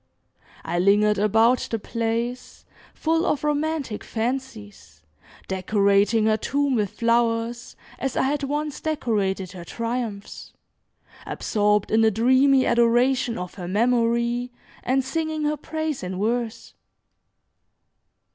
I 0.65 0.79
lingered 0.79 1.19
about 1.19 1.67
the 1.69 1.77
place, 1.77 2.65
full 2.95 3.23
of 3.23 3.43
romantic 3.43 4.03
fancies, 4.03 5.03
decorating 5.47 6.25
her 6.25 6.37
tomb 6.37 6.73
with 6.73 6.89
flowers, 6.89 7.75
as 7.99 8.17
I 8.17 8.23
had 8.23 8.41
once 8.41 8.81
decorated 8.81 9.51
her 9.51 9.63
triumphs, 9.63 10.53
absorbed 11.27 11.91
in 11.91 12.03
a 12.03 12.09
dreamy 12.09 12.65
adoration 12.65 13.37
of 13.37 13.53
her 13.53 13.67
memory, 13.67 14.51
and 14.83 15.03
singing 15.03 15.43
her 15.43 15.55
praise 15.55 16.01
in 16.01 16.19
verse. 16.19 16.73